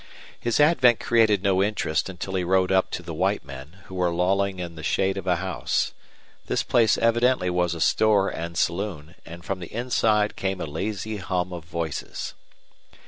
[0.39, 4.09] His advent created no interest until he rode up to the white men, who were
[4.09, 5.93] lolling in the shade of a house.
[6.47, 11.17] This place evidently was a store and saloon, and from the inside came a lazy
[11.17, 12.33] hum of voices.